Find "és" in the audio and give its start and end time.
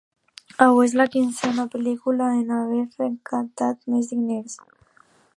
0.85-0.93